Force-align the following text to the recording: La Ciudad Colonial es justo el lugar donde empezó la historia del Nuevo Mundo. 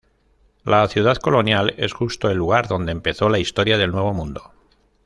La 0.65 0.87
Ciudad 0.87 1.15
Colonial 1.17 1.75
es 1.77 1.93
justo 1.93 2.31
el 2.31 2.37
lugar 2.39 2.67
donde 2.67 2.91
empezó 2.91 3.29
la 3.29 3.37
historia 3.37 3.77
del 3.77 3.91
Nuevo 3.91 4.13
Mundo. 4.15 4.51